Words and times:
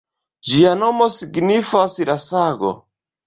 Ĝia 0.51 0.71
nomo 0.83 1.09
signifas 1.17 1.99
“La 2.11 2.15
Sago”. 2.27 2.73